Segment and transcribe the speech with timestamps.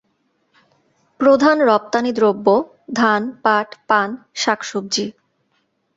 [1.19, 2.47] প্রধান রপ্তানিদ্রব্য
[2.93, 4.09] ধান, পাট, পান,
[4.35, 5.05] শাকসবজি।